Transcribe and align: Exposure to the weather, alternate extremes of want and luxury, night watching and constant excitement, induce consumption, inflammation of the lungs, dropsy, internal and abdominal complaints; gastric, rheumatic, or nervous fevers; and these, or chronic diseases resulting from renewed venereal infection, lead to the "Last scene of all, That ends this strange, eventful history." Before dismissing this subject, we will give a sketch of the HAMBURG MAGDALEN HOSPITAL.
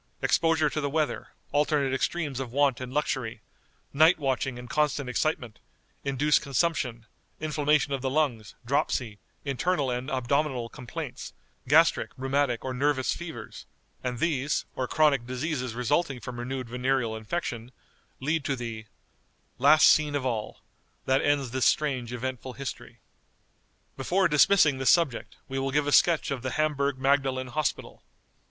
Exposure 0.23 0.67
to 0.67 0.81
the 0.81 0.89
weather, 0.89 1.27
alternate 1.51 1.93
extremes 1.93 2.39
of 2.39 2.51
want 2.51 2.81
and 2.81 2.91
luxury, 2.91 3.43
night 3.93 4.17
watching 4.17 4.57
and 4.57 4.67
constant 4.67 5.07
excitement, 5.07 5.59
induce 6.03 6.39
consumption, 6.39 7.05
inflammation 7.39 7.93
of 7.93 8.01
the 8.01 8.09
lungs, 8.09 8.55
dropsy, 8.65 9.19
internal 9.45 9.91
and 9.91 10.09
abdominal 10.09 10.69
complaints; 10.69 11.33
gastric, 11.67 12.09
rheumatic, 12.17 12.65
or 12.65 12.73
nervous 12.73 13.13
fevers; 13.13 13.67
and 14.03 14.17
these, 14.17 14.65
or 14.75 14.87
chronic 14.87 15.27
diseases 15.27 15.75
resulting 15.75 16.19
from 16.19 16.39
renewed 16.39 16.67
venereal 16.67 17.15
infection, 17.15 17.71
lead 18.19 18.43
to 18.43 18.55
the 18.55 18.87
"Last 19.59 19.87
scene 19.87 20.15
of 20.15 20.25
all, 20.25 20.61
That 21.05 21.21
ends 21.21 21.51
this 21.51 21.65
strange, 21.65 22.11
eventful 22.11 22.53
history." 22.53 23.01
Before 23.95 24.27
dismissing 24.27 24.79
this 24.79 24.89
subject, 24.89 25.35
we 25.47 25.59
will 25.59 25.69
give 25.69 25.85
a 25.85 25.91
sketch 25.91 26.31
of 26.31 26.41
the 26.41 26.53
HAMBURG 26.53 26.97
MAGDALEN 26.97 27.49
HOSPITAL. 27.49 28.01